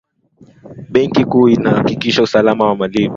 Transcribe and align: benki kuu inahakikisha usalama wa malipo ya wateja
benki 0.89 1.25
kuu 1.25 1.49
inahakikisha 1.49 2.23
usalama 2.23 2.65
wa 2.65 2.75
malipo 2.75 3.01
ya 3.01 3.05
wateja 3.05 3.09